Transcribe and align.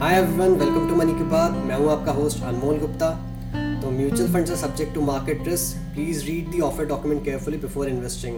Hi 0.00 0.14
everyone 0.14 0.54
welcome 0.60 0.88
to 0.88 0.94
money 0.96 1.12
की 1.12 1.24
बात 1.24 1.52
मैं 1.66 1.76
हूँ 1.76 1.88
आपका 1.90 2.12
होस्ट 2.12 2.42
अनमोल 2.44 2.78
गुप्ता। 2.78 3.08
तो 3.82 3.90
mutual 3.90 4.32
funds 4.32 4.50
are 4.50 4.56
subject 4.56 4.94
to 4.94 5.00
market 5.00 5.46
risk 5.48 5.76
please 5.94 6.24
read 6.24 6.50
the 6.50 6.60
offer 6.62 6.86
document 6.86 7.24
carefully 7.24 7.56
before 7.58 7.88
investing 7.88 8.36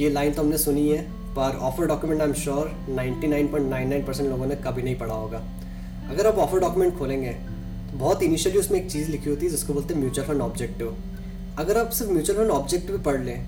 ये 0.00 0.08
लाइन 0.10 0.32
तो 0.32 0.42
हमने 0.42 0.58
सुनी 0.58 0.88
है, 0.88 1.02
पर 1.34 1.56
offer 1.62 1.86
document 1.86 2.20
I 2.20 2.28
am 2.28 2.34
sure 2.34 2.70
99.99 2.90 4.06
percent 4.06 4.28
लोगों 4.28 4.46
ने 4.46 4.56
कभी 4.64 4.82
नहीं 4.82 4.96
पढ़ा 4.98 5.14
होगा। 5.14 5.42
अगर 6.10 6.26
आप 6.26 6.38
ऑफ़र 6.38 6.60
डॉक्यूमेंट 6.60 6.98
खोलेंगे 6.98 7.30
तो 7.30 7.98
बहुत 7.98 8.22
इनिशियली 8.22 8.58
उसमें 8.58 8.80
एक 8.80 8.90
चीज़ 8.90 9.10
लिखी 9.10 9.30
होती 9.30 9.46
है, 9.46 9.50
जिसको 9.50 9.74
बोलते 9.74 9.94
हैं 9.94 10.00
म्यूचुअल 10.00 10.26
फंड 10.28 10.42
ऑब्जेक्टिव 10.42 10.96
अगर 11.58 11.78
आप 11.78 11.90
सिर्फ़ 11.90 12.12
म्यूचुअल 12.12 12.38
फंड 12.38 12.50
ऑब्जेक्टिव 12.50 13.02
पढ़ 13.02 13.20
लें 13.24 13.44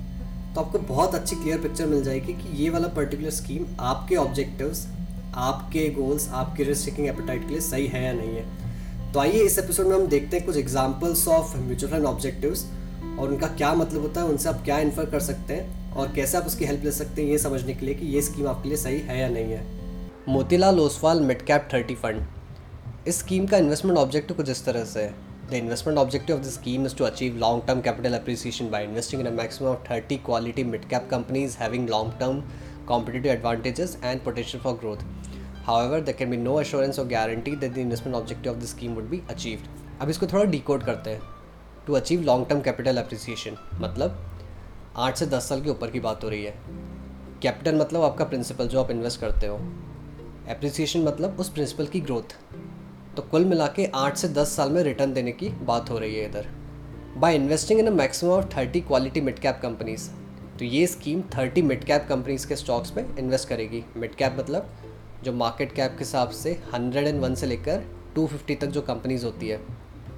तो 0.55 0.61
आपको 0.61 0.79
बहुत 0.93 1.15
अच्छी 1.15 1.37
क्लियर 1.37 1.59
पिक्चर 1.61 1.87
मिल 1.87 2.05
जाएगी 2.05 2.33
कि 2.35 2.57
ये 2.63 2.69
वाला 2.71 2.89
पर्टिकुलर 2.97 3.31
स्कीम 3.33 3.67
आपके 3.83 4.17
ऑब्जेक्टिव्स 4.17 4.87
आपके 5.35 5.89
गोल्स 5.89 6.29
आपके 6.29 6.65
रिस्क 6.65 6.85
टेकिंग 6.85 7.09
एपेटाइट 7.09 7.43
के 7.43 7.49
लिए 7.49 7.61
सही 7.61 7.87
है 7.87 8.05
या 8.05 8.13
नहीं 8.13 8.37
है। 8.37 8.65
तो 9.13 9.21
आइए 9.21 9.43
इस 9.43 9.59
एपिसोड 9.59 9.87
में 9.87 9.97
हम 9.97 10.07
देखते 10.07 10.37
हैं 10.37 10.47
कुछ 10.47 10.57
examples 10.57 11.29
of 11.29 11.57
mutual 11.57 11.93
fund 11.93 12.05
objectives 12.05 12.67
और 13.19 13.29
उनका 13.29 13.47
क्या 13.47 13.75
मतलब 13.75 14.03
होता 14.03 14.21
है, 14.21 14.27
उनसे 14.27 14.49
आप 14.49 14.63
क्या 14.65 14.79
इन्फर 14.79 15.05
कर 15.05 15.21
सकते 15.21 15.55
हैं 15.55 15.93
और 15.93 16.13
कैसे 16.13 16.39
आप 16.39 16.45
उसकी 16.45 16.65
हेल्प 16.65 16.85
ले 16.85 16.93
सकते 16.93 17.23
हैं 17.23 17.29
ये 17.29 17.39
समझने 17.39 17.75
के 17.75 17.87
लिए 17.87 17.95
कि 17.95 18.07
ये 18.07 18.23
स्कीम 18.23 18.49
आपके 18.49 18.69
लिए 18.69 18.79
सही 18.79 18.99
है 18.99 19.19
या 19.21 19.29
नहीं 19.29 19.53
है। 19.53 19.67
Motilal 20.29 20.81
Oswal 20.81 21.21
mid 21.21 21.43
cap 21.43 21.69
thirty 21.75 21.95
fund. 21.95 22.27
इस 23.09 23.19
स्कीम 23.19 23.47
का 23.47 23.57
इन्वेस्टमेंट 23.57 23.99
ऑब्जेक्टिव 23.99 24.37
कुछ 24.37 24.49
इस 24.49 24.65
तरह 24.65 24.85
से 24.85 25.03
है। 25.03 25.35
The 25.45 25.55
investment 25.55 25.99
objective 25.99 26.37
of 26.37 26.45
the 26.45 26.53
scheme 26.53 26.85
is 26.89 26.95
to 26.99 27.03
achieve 27.07 27.35
long 27.43 27.59
term 27.69 27.81
capital 27.87 28.15
appreciation 28.19 28.71
by 28.75 28.79
investing 28.85 29.23
in 29.23 29.27
a 29.27 29.35
maximum 29.41 29.69
of 29.73 29.81
30 29.89 30.17
quality 30.29 30.65
mid 30.71 30.87
cap 30.93 31.11
companies 31.13 31.57
having 31.63 31.91
long 31.91 32.09
term 32.23 32.39
competitive 32.89 33.33
advantages 33.33 33.97
and 34.09 34.23
potential 34.25 34.63
for 34.65 34.75
growth. 34.83 35.05
However, 35.67 36.01
there 36.01 36.17
can 36.17 36.33
be 36.33 36.39
no 36.39 36.55
assurance 36.61 36.99
or 36.99 37.07
guarantee 37.11 37.55
that 37.57 37.75
the 37.75 37.83
investment 37.83 38.17
objective 38.19 38.53
of 38.53 38.61
the 38.63 38.71
scheme 38.71 38.97
would 38.99 39.11
be 39.13 39.21
achieved. 39.35 39.69
अब 40.01 40.11
इसको 40.11 40.27
थोड़ा 40.27 40.45
decode 40.51 40.85
करते 40.85 41.11
हैं। 41.11 41.21
To 41.87 41.93
achieve 41.93 42.23
long 42.23 42.47
term 42.49 42.61
capital 42.61 42.97
appreciation 42.97 43.57
मतलब 43.75 44.19
आठ 44.97 45.17
से 45.17 45.27
दस 45.27 45.49
साल 45.49 45.63
के 45.63 45.71
ऊपर 45.71 45.91
की 45.91 46.01
बात 46.01 46.25
हो 46.25 46.29
रही 46.29 46.45
है। 46.45 46.55
कैपिटल 47.43 47.75
मतलब 47.75 48.03
आपका 48.03 48.25
प्रिंसिपल 48.25 48.69
जो 48.69 48.81
आप 48.81 48.91
इन्वेस्ट 48.91 49.21
करते 49.21 49.47
हो। 49.47 49.57
एप्रिसिएशन 50.49 51.03
मतलब 51.03 51.37
उस 51.41 51.49
प्रिंसिपल 51.49 51.87
की 51.87 52.01
ग्रोथ 52.01 52.37
तो 53.17 53.23
कुल 53.23 53.45
मिला 53.45 53.67
के 53.67 53.87
आठ 53.95 54.17
से 54.17 54.29
दस 54.29 54.57
साल 54.57 54.71
में 54.71 54.83
रिटर्न 54.83 55.13
देने 55.13 55.33
की 55.33 55.49
बात 55.49 55.91
हो 55.91 55.99
रही 55.99 56.15
है 56.15 56.29
इधर। 56.29 56.47
By 57.17 57.35
investing 57.35 57.81
in 57.81 57.87
a 57.87 57.91
maximum 57.91 58.33
of 58.33 58.47
thirty 58.57 58.81
quality 58.81 59.21
mid 59.21 59.39
cap 59.39 59.59
companies 59.63 60.09
तो 60.59 60.65
ये 60.65 60.87
scheme 60.87 61.21
thirty 61.21 61.63
mid 61.63 61.85
cap 61.85 62.07
companies 62.09 62.47
के 62.47 62.57
स्टॉक्स 62.57 62.97
में 62.97 63.17
इन्वेस्ट 63.17 63.49
करेगी। 63.49 63.85
मिड 63.97 64.15
कैप 64.15 64.37
मतलब 64.39 64.71
जो 65.25 65.33
मार्केट 65.33 65.73
कैप 65.73 65.91
के 65.91 65.99
हिसाब 65.99 66.31
से 66.31 66.63
हंड्रेड 66.75 67.07
एंड 67.07 67.21
वन 67.21 67.35
से 67.35 67.47
लेकर 67.47 67.83
टू 68.15 68.27
फिफ्टी 68.27 68.55
तक 68.55 68.67
जो 68.67 68.81
कंपनीज़ 68.81 69.25
होती 69.25 69.49
है, 69.49 69.61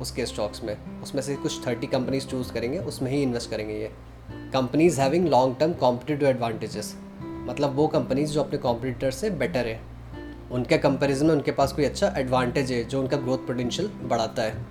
उसके 0.00 0.26
स्टॉक्स 0.26 0.64
में। 0.64 1.02
उसमें 1.02 1.22
से 1.22 1.36
कुछ 1.36 1.66
थर्टी 1.66 1.86
कंपनीज़ 1.86 2.26
चूज़ 2.26 2.52
करेंगे, 2.52 2.78
उसमें 2.78 3.10
ही 3.10 3.22
इन्वेस्ट 3.22 3.50
करेंगे 3.50 3.74
ये। 3.74 3.92
Companies 4.30 5.00
having 5.00 5.28
long 5.28 5.56
term 5.60 5.72
competitive 5.72 6.28
advantages. 6.28 6.96
मतलब 7.22 7.74
वो 7.74 7.86
कंपनीज़ 7.86 8.30
जो 8.30 8.42
अपने 8.42 8.58
कॉम्पिटिटर 8.58 9.10
से 9.10 9.30
बेटर 9.30 9.66
है। 9.66 9.80
उनके 10.52 10.78
कंपैरिजन 10.78 11.26
में 11.26 11.34
उनके 11.34 11.52
पास 11.52 11.72
कोई 11.72 11.84
अच्छा 11.84 12.14
एडवांटेज 12.16 12.72
है, 12.72 12.84
जो 12.84 13.00
उनका 13.00 13.16
ग्रोथ 13.16 13.38
पोटेंशियल 13.38 13.88
बढ़ाता 13.88 14.42
है। 14.42 14.66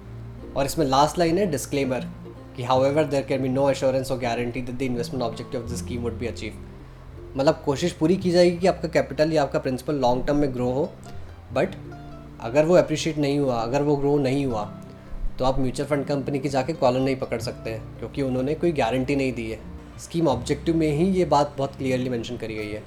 और 0.57 0.65
इसमें 0.65 0.85
लास्ट 0.85 1.17
लाइन 1.17 1.37
है 1.37 1.45
डिस्क्लेमर। 1.45 2.24
कि 2.55 2.63
however 2.85 3.03
there 3.05 3.23
can 3.23 3.41
be 3.41 3.49
no 3.49 3.69
assurance 3.69 4.11
और 4.11 4.19
guarantee 4.19 4.61
that 4.61 4.77
the 4.77 4.81
investment 4.81 5.23
objective 5.23 5.63
of 5.63 5.71
the 5.71 5.75
scheme 5.75 6.01
would 6.01 6.13
be 6.13 6.27
achieve 6.27 6.53
मतलब 7.37 7.61
कोशिश 7.65 7.91
पूरी 7.91 8.15
की 8.17 8.31
जाएगी 8.31 8.57
कि 8.57 8.67
आपका 8.67 8.87
कैपिटल 8.87 9.33
या 9.33 9.43
आपका 9.43 9.59
प्रिंसिपल 9.59 9.95
लॉन्ग 9.95 10.25
टर्म 10.27 10.37
में 10.37 10.53
ग्रो 10.53 10.69
हो 10.71 10.89
बट 11.53 11.75
अगर 12.41 12.65
वो 12.65 12.75
अप्रिशिएट 12.75 13.17
नहीं 13.17 13.39
हुआ, 13.39 13.55
अगर 13.55 13.81
वो 13.81 13.95
ग्रो 13.95 14.17
नहीं 14.17 14.45
हुआ 14.45 14.63
तो 15.39 15.45
आप 15.45 15.59
म्यूचुअल 15.59 15.89
फंड 15.89 16.05
कंपनी 16.05 16.39
की 16.39 16.49
जाके 16.49 16.73
कॉलर 16.73 16.99
नहीं 16.99 17.15
पकड़ 17.15 17.39
सकते 17.41 17.69
हैं, 17.69 17.97
क्योंकि 17.99 18.21
उन्होंने 18.21 18.53
कोई 18.55 18.71
गारंटी 18.71 19.15
नहीं 19.15 19.33
दी 19.33 19.49
है। 19.51 19.59
स्कीम 19.99 20.27
ऑब्जेक्टिव 20.27 20.75
में 20.77 20.91
ही 20.91 21.05
ये 21.11 21.25
बात 21.25 21.55
बहुत 21.57 21.75
क्लियरली 21.75 22.09
मेंशन 22.09 22.37
करी 22.37 22.55
गई 22.55 22.71
है। 22.71 22.83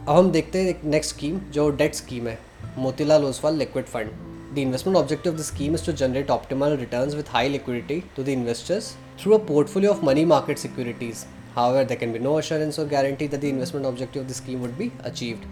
अब 0.00 0.08
हम 0.08 0.30
देखते 0.30 0.58
हैं 0.58 0.68
एक 0.68 0.84
नेक्स्ट 0.84 1.14
स्कीम 1.14 1.38
जो 1.52 1.68
डेट 1.70 1.94
स्कीम 1.94 2.28
है, 2.28 2.38
Motilal 2.78 3.24
Oswal 3.24 3.56
liquid 3.56 3.84
fund 3.84 4.10
the 4.54 4.58
investment 4.58 4.96
objective 4.98 5.32
of 5.32 5.40
the 5.40 5.44
scheme 5.44 5.74
is 5.74 5.86
to 5.86 5.92
generate 6.04 6.30
optimal 6.30 6.76
returns 6.76 7.14
with 7.14 7.28
high 7.28 7.48
liquidity 7.48 8.02
to 8.16 8.22
the 8.22 8.28
investors 8.28 8.94
through 9.22 9.34
a 9.34 9.44
portfolio 9.48 9.90
of 9.92 10.04
money 10.04 10.24
market 10.24 10.58
securities 10.58 11.26
However, 11.54 11.80
there 11.84 11.98
can 12.00 12.12
be 12.14 12.18
no 12.24 12.32
assurance 12.38 12.76
or 12.78 12.82
guarantee 12.90 13.26
that 13.26 13.40
the 13.44 13.48
investment 13.48 13.86
objective 13.86 14.22
of 14.22 14.28
the 14.28 14.34
scheme 14.34 14.60
would 14.64 14.76
be 14.80 14.86
achieved. 15.08 15.46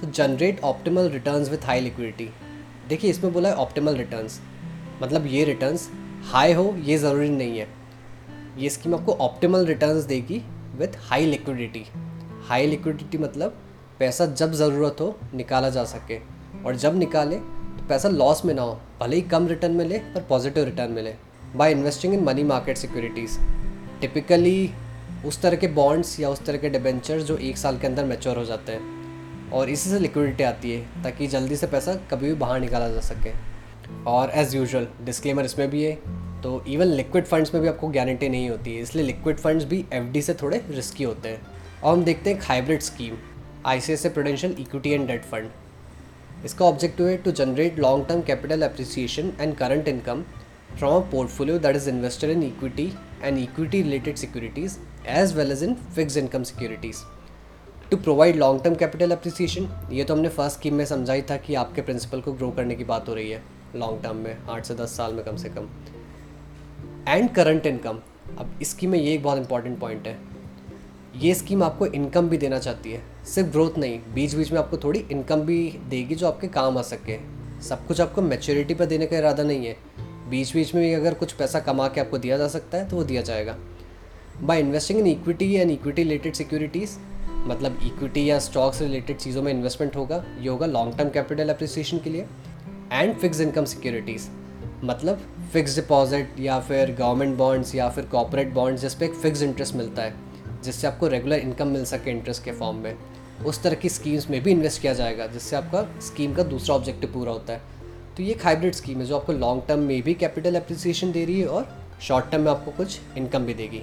तो 0.00 0.10
generate 0.10 0.60
optimal 0.64 1.08
returns 1.08 1.50
with 1.50 1.64
high 1.66 1.80
liquidity 1.80 2.28
देखिए 2.88 3.10
इसमें 3.10 3.32
बोला 3.32 3.48
है 3.48 3.54
optimal 3.56 3.96
returns 3.96 4.40
मतलब 5.02 5.26
ये 5.26 5.44
returns 5.44 5.88
high 6.30 6.52
हो 6.52 6.64
ये 6.84 6.96
ज़रूरी 6.98 7.28
नहीं 7.28 7.58
है। 7.58 7.66
ये 8.58 8.70
स्कीम 8.70 8.94
आपको 8.94 9.12
ऑप्टिमल 9.26 9.66
रिटर्न्स 9.66 10.04
देगी 10.04 10.42
with 10.78 10.96
high 11.10 11.26
liquidity 11.26 11.84
high 12.48 12.66
liquidity 12.66 13.18
मतलब 13.18 13.58
पैसा 13.98 14.26
जब 14.26 14.52
ज़रूरत 14.52 15.00
हो 15.00 15.14
निकाला 15.34 15.70
जा 15.70 15.84
सके। 15.84 16.18
और 16.64 16.76
जब 16.76 16.98
निकाले 16.98 17.36
तो 17.70 17.86
पैसा 17.88 18.08
लॉस 18.08 18.44
में 18.44 18.54
ना 18.54 18.62
हो, 18.62 18.78
भले 19.00 19.16
ही 19.16 19.22
कम 19.24 19.46
रिटर्न 19.48 19.72
मिले 19.72 19.98
पर 20.14 20.26
पॉजिटिव 20.28 20.64
रिटर्न 20.64 20.92
मिले 20.92 21.14
by 21.56 21.72
investing 21.72 22.14
in 22.14 22.24
money 22.24 22.44
market 22.44 22.76
securities 22.78 23.38
typically 24.00 24.70
उस 25.26 25.40
तरह 25.42 25.56
के 25.56 25.68
बॉन्ड्स 25.70 26.18
या 26.20 26.28
उस 26.30 26.44
तरह 26.44 26.58
के 26.58 26.68
डिबेंचर्स 26.70 27.24
जो 27.24 27.36
एक 27.38 27.58
साल 27.58 27.78
के 27.78 27.86
अंदर 27.86 28.04
मेच्योर 28.04 28.38
हो 28.38 28.44
जाते 28.44 28.72
हैं 28.72 29.50
और 29.52 29.70
इसी 29.70 29.90
से 29.90 29.98
लिक्विडिटी 29.98 30.44
आती 30.44 30.70
है, 30.70 31.02
ताकि 31.02 31.26
जल्दी 31.26 31.56
से 31.56 31.66
पैसा 31.66 31.94
कभी 32.10 32.26
भी 32.26 32.34
बाहर 32.36 32.60
निकाला 32.60 32.88
जा 32.88 33.00
सके। 33.02 33.32
और 34.06 34.30
एज़ 34.30 34.56
यूजल 34.56 34.86
डिस्क्लेमर 35.04 35.44
इसमें 35.44 35.68
भी 35.70 35.82
है 35.84 35.94
तो 36.42 36.62
इवन 36.68 36.86
लिक्विड 36.86 37.24
फंड्स 37.26 37.54
में 37.54 37.62
भी 37.62 37.68
आपको 37.68 37.88
गारंटी 37.90 38.28
नहीं 38.28 38.48
होती 38.50 38.74
है, 38.74 38.82
इसलिए 38.82 39.04
लिक्विड 39.04 39.38
फंड्स 39.38 39.64
भी 39.64 39.84
एफडी 39.92 40.22
से 40.22 40.34
थोड़े 40.34 40.62
रिस्की 40.70 41.04
होते 41.04 41.28
हैं। 41.28 41.40
और 41.82 41.92
हम 41.92 42.04
देखते 42.04 42.30
हैं 42.30 42.40
hybrid 42.42 42.80
scheme 42.82 43.16
I 43.66 43.80
C 43.80 43.92
S 43.92 44.06
Prudential 44.06 44.54
equity 44.60 44.90
and 44.90 45.06
debt 45.06 45.24
fund 45.24 45.50
इसका 46.44 46.64
ऑब्जेक्टिव 46.64 47.06
है 47.08 47.16
to 47.16 47.30
generate 47.32 47.78
long 47.78 48.06
term 48.06 48.20
capital 48.22 48.62
appreciation 48.62 49.32
and 49.40 49.54
current 49.56 49.88
income 49.88 50.22
from 50.78 50.94
a 50.94 51.10
portfolio 51.10 51.58
that 51.58 51.76
is 51.76 51.88
invested 51.90 52.30
in 52.30 52.42
equity 52.42 52.92
and 53.22 53.38
equity 53.38 53.82
related 53.82 54.16
securities 54.16 54.78
as 55.08 55.36
well 55.36 55.52
as 55.52 55.62
in 55.64 55.74
fix 55.94 56.16
income 56.16 56.42
securities 56.42 57.02
to 57.90 57.96
provide 57.96 58.36
long 58.36 58.62
term 58.64 58.74
capital 58.74 59.10
appreciation 59.10 59.68
ये 59.92 60.04
तो 60.04 60.14
हमने 60.14 60.28
first 60.28 60.58
scheme 60.58 60.74
में 60.74 60.84
समझा 60.86 61.12
ही 61.12 61.22
था 61.30 61.36
कि 61.36 61.54
आपके 61.54 61.82
principal 61.82 62.20
को 62.20 62.32
grow 62.32 62.50
करने 62.50 62.74
की 62.74 62.84
बात 62.84 63.08
हो 63.08 63.14
रही 63.14 63.30
है 63.30 63.42
लॉन्ग 63.76 64.02
टर्म 64.02 64.16
में, 64.16 64.36
आठ 64.48 64.64
से 64.64 64.74
दस 64.74 64.96
साल 64.96 65.14
में 65.14 65.24
कम 65.24 65.36
से 65.36 65.48
कम. 65.48 65.68
एंड 67.08 67.30
करंट 67.34 67.66
इनकम 67.66 67.98
अब 68.38 68.58
इसकी 68.62 68.86
में 68.86 68.98
ये 68.98 69.14
एक 69.14 69.22
बहुत 69.22 69.38
इंपॉर्टेंट 69.38 69.78
पॉइंट 69.80 70.06
है. 70.06 70.18
ये 71.16 71.34
स्कीम 71.34 71.62
आपको 71.62 71.86
इनकम 71.86 72.28
भी 72.28 72.38
देना 72.38 72.58
चाहती 72.58 72.92
है। 72.92 73.02
सिर्फ़ 73.24 73.48
ग्रोथ 73.50 73.78
नहीं 73.78 73.98
बीच 74.14 74.34
बीच 74.34 74.50
में 74.52 74.58
आपको 74.58 74.76
थोड़ी 74.76 74.98
इनकम 75.12 75.40
भी 75.40 75.78
देगी 75.88 76.14
जो 76.14 76.26
आपके 76.26 76.48
काम 76.48 76.78
आ 76.78 76.82
सके। 76.82 77.16
सब 77.62 77.86
कुछ 77.86 78.00
आपको 78.00 78.22
मेच्योरिटी 78.22 78.74
पर 78.74 78.86
देने 78.86 79.06
का 79.06 79.18
इरादा 79.18 79.42
नहीं 79.42 79.66
है। 79.66 79.76
बीच 80.30 80.52
बीच 80.54 80.74
में 80.74 80.94
अगर 80.96 81.14
कुछ 81.14 81.32
पैसा 81.32 81.60
कमा 81.60 81.88
के 81.88 82.00
आपको 82.00 82.18
दिया 82.18 82.38
जा 82.38 82.48
सकता 82.48 82.78
है 82.78 82.88
तो 82.88 82.96
वो 82.96 83.04
दिया 83.04 83.22
जाएगा। 83.22 83.56
By 84.42 84.60
investing 84.60 84.98
in 85.00 85.06
equity 85.06 85.52
and 85.54 85.70
equity 85.70 86.02
related 86.02 86.34
securities 86.34 86.96
मतलब 87.46 87.78
इक्विटी 87.84 88.28
या 88.30 88.38
स्टॉक्स 88.38 88.80
रिलेटेड 88.82 89.16
चीज़ों 89.16 89.42
में 89.42 89.52
इन्वेस्टमेंट 89.52 89.96
होगा। 89.96 90.24
ये 90.40 90.48
होगा 90.48 90.66
लॉन्ग 90.66 90.96
टर्म 90.98 91.10
कैपिटल 91.10 91.48
अप्रिसिएशन 91.48 91.98
के 91.98 92.10
लिए 92.10 92.26
एंड 92.92 93.14
फिक्स 93.14 93.40
इनकम 93.40 93.64
सिक्योरिटीज़ 93.64 94.28
मतलब 94.84 95.22
फिक्स 95.52 95.76
डिपॉजिट 95.76 96.40
या 96.40 96.60
फिर 96.60 96.96
गवर्नमेंट 96.98 97.36
बॉन्ड्स 97.38 97.74
या 97.74 97.88
फिर 97.88 98.04
कॉपोरेट 98.04 98.52
बॉन्ड्स 98.54 98.82
जिस 98.82 98.94
पर 98.94 99.04
एक 99.04 99.14
फिक्स 99.14 99.42
इंटरेस्ट 99.42 99.74
मिलता 99.74 100.02
है। 100.02 100.29
जिससे 100.64 100.86
आपको 100.86 101.08
रेगुलर 101.08 101.38
इनकम 101.38 101.68
मिल 101.68 101.84
सके 101.84 102.10
इंटरेस्ट 102.10 102.44
के 102.44 102.52
फॉर्म 102.52 102.76
में 102.76 102.96
उस 103.46 103.62
तरह 103.62 103.74
की 103.74 103.88
स्कीम्स 103.88 104.30
में 104.30 104.42
भी 104.42 104.50
इन्वेस्ट 104.50 104.82
किया 104.82 104.94
जाएगा 104.94 105.26
जिससे 105.26 105.56
आपका 105.56 105.86
स्कीम 106.00 106.34
का 106.34 106.42
दूसरा 106.42 106.74
ऑब्जेक्टिव 106.76 107.12
पूरा 107.12 107.32
होता 107.32 107.52
है 107.52 107.60
तो 108.16 108.22
ये 108.22 108.32
एक 108.32 108.44
हाइब्रिड 108.44 108.74
स्कीम 108.74 108.98
है 108.98 109.04
जो 109.04 109.16
आपको 109.16 109.32
लॉन्ग 109.32 109.62
टर्म 109.68 109.80
में 109.80 110.02
भी 110.02 110.14
कैपिटल 110.14 110.54
अप्रिसिएशन 110.54 111.12
दे 111.12 111.24
रही 111.24 111.40
है 111.40 111.46
और 111.46 111.68
शॉर्ट 112.02 112.30
टर्म 112.30 112.42
में 112.42 112.50
आपको 112.50 112.70
कुछ 112.70 113.00
इनकम 113.16 113.44
भी 113.44 113.54
देगी 113.54 113.82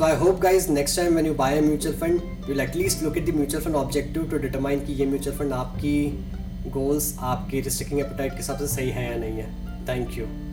I 0.00 0.14
hope 0.14 0.36
guys 0.40 0.66
next 0.70 0.96
time 0.98 1.16
when 1.16 1.26
you 1.26 1.34
buy 1.34 1.48
a 1.52 1.62
mutual 1.62 1.92
fund, 1.92 2.22
you'll 2.48 2.60
at 2.60 2.74
least 2.74 3.02
look 3.02 3.16
at 3.16 3.26
the 3.26 3.32
mutual 3.32 3.60
fund 3.60 3.76
objective 3.76 4.28
to 4.30 4.38
determine 4.44 4.84
कि 4.86 4.92
ये 4.92 5.06
mutual 5.06 5.36
fund 5.38 5.52
आपकी 5.52 5.96
goals, 6.76 7.18
आपकी 7.18 7.62
appetite 7.62 8.30
के 8.30 8.36
हिसाब 8.36 8.58
से 8.58 8.66
सही 8.66 8.90
है 8.90 9.10
या 9.10 9.16
नहीं 9.16 9.32
है. 9.32 9.50
Thank 9.86 10.16
you. 10.18 10.49